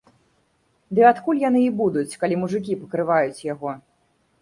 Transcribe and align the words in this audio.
Ды 0.99 1.05
адкуль 1.09 1.43
яны 1.49 1.61
і 1.67 1.69
будуць, 1.83 2.09
калі 2.25 2.35
мужыкі 2.47 2.81
пакрываюць 2.83 3.47
яго? 3.53 3.81